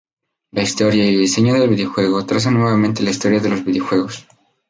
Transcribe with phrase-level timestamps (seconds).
[0.51, 4.25] La historia y el diseño del videojuego trazan nuevamente la historia de los videojuegos.